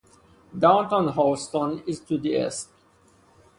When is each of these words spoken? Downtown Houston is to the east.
Downtown 0.57 1.13
Houston 1.13 1.83
is 1.85 1.99
to 1.99 2.17
the 2.17 2.29
east. 2.47 2.69